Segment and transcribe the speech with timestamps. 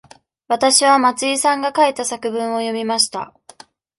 [0.47, 3.35] わたしは松井さんが書いた作文を読みました。